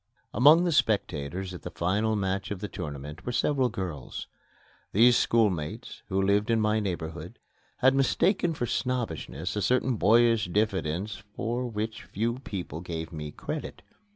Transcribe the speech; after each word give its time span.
Among 0.33 0.63
the 0.63 0.71
spectators 0.71 1.53
at 1.53 1.61
the 1.61 1.69
final 1.69 2.15
match 2.15 2.49
of 2.49 2.59
the 2.59 2.67
tournament 2.67 3.23
were 3.23 3.31
several 3.31 3.69
girls. 3.69 4.25
These 4.93 5.15
schoolmates, 5.15 6.01
who 6.09 6.19
lived 6.19 6.49
in 6.49 6.59
my 6.59 6.79
neighborhood, 6.79 7.37
had 7.77 7.93
mistaken 7.93 8.55
for 8.55 8.65
snobbishness 8.65 9.55
a 9.55 9.61
certain 9.61 9.97
boyish 9.97 10.45
diffidence 10.47 11.21
for 11.35 11.67
which 11.67 12.01
few 12.01 12.39
people 12.39 12.81
gave 12.81 13.13
me 13.13 13.29
credit. 13.29 13.83